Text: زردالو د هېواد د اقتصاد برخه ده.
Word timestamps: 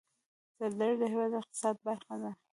زردالو 0.57 0.99
د 1.01 1.03
هېواد 1.11 1.29
د 1.33 1.35
اقتصاد 1.41 1.75
برخه 1.87 2.15
ده. 2.21 2.31